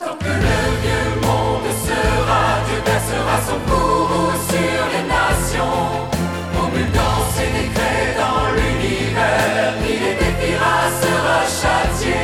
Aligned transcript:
Tant 0.00 0.16
que 0.16 0.24
le 0.24 0.60
vieux 0.80 1.20
monde 1.26 1.70
sera, 1.86 2.42
Dieu 2.66 2.80
baissera 2.86 3.36
son 3.46 3.58
bourreau 3.68 4.30
sur 4.48 4.82
les 4.94 5.06
nations. 5.06 6.08
Promulguant 6.54 7.20
ses 7.34 7.50
décrets 7.58 8.16
dans 8.16 8.46
l'univers, 8.56 9.74
il 9.84 10.00
les 10.02 10.14
défiera, 10.14 10.78
sera 11.02 11.40
châtié. 11.60 12.22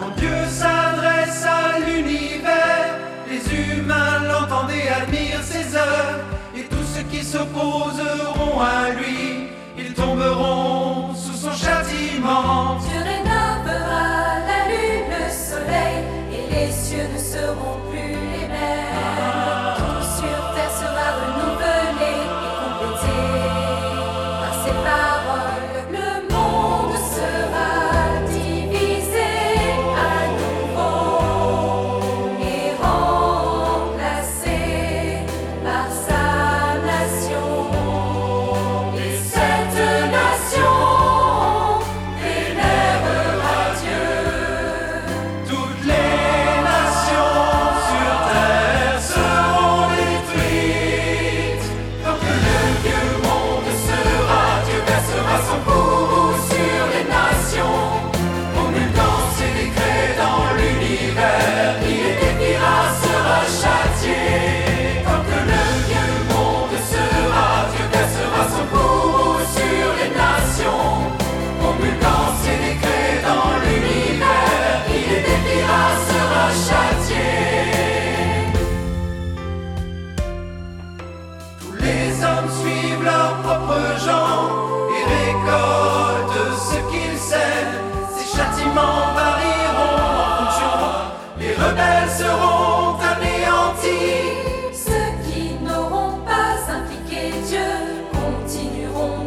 Quand 0.00 0.16
Dieu 0.16 0.36
s'adresse 0.48 1.44
à 1.44 1.78
l'univers, 1.80 2.96
les 3.28 3.44
humains 3.54 4.20
l'entendent 4.26 4.70
et 4.70 4.88
admirent 4.88 5.42
ses 5.42 5.76
œuvres. 5.76 6.24
Et 6.56 6.62
tous 6.62 6.86
ceux 6.94 7.02
qui 7.10 7.22
s'opposeront 7.22 8.58
à 8.58 8.88
lui, 8.98 9.50
ils 9.76 9.92
tomberont 9.92 11.14
sous 11.14 11.36
son 11.36 11.52
châtiment. 11.52 12.78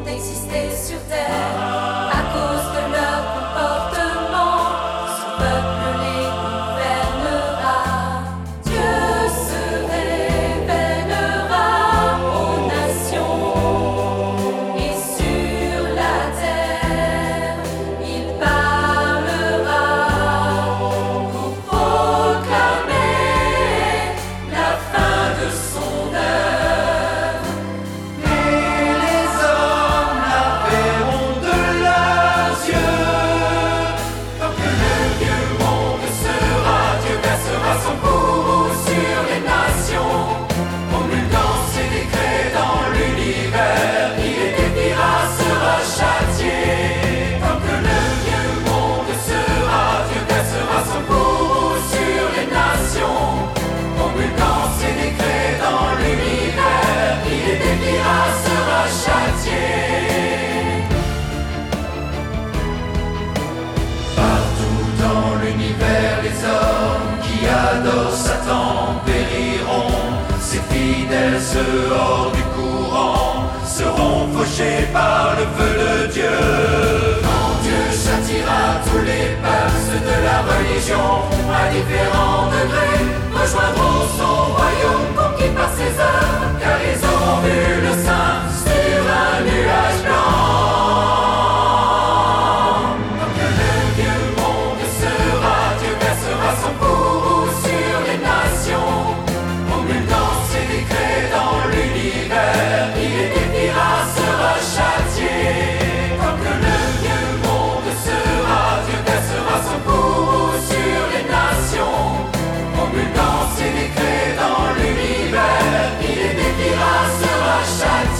tem 0.07 0.15
existência 0.15 0.95
o 0.95 0.99
terra. 1.01 1.56
les 66.27 66.43
hommes 66.43 67.11
qui 67.23 67.47
adorent 67.47 68.11
Satan 68.11 69.01
périront, 69.05 70.03
ses 70.41 70.61
fidèles 70.69 71.41
hors 71.91 72.31
du 72.31 72.43
courant 72.55 73.49
seront 73.65 74.27
fauchés 74.33 74.87
par 74.91 75.35
le 75.37 75.45
feu 75.55 75.73
de 75.83 76.11
Dieu. 76.13 76.37
Quand 77.23 77.51
Dieu 77.63 77.81
châtira 78.03 78.61
tous 78.87 79.03
les 79.09 79.27
peuples 79.43 79.99
de 80.09 80.15
la 80.27 80.39
religion 80.51 81.09
à 81.59 81.63
différents 81.75 82.47
degrés, 82.55 83.05
rejoindront 83.33 84.01
son 84.19 84.37
royaume 84.55 85.09
conquis 85.15 85.53
par 85.55 85.69
ses 85.77 85.93
œuvres. 85.99 86.46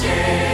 Stay. 0.07 0.46